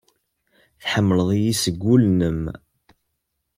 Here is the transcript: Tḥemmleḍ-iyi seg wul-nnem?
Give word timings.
Tḥemmleḍ-iyi 0.81 1.53
seg 1.63 1.75
wul-nnem? 1.85 2.41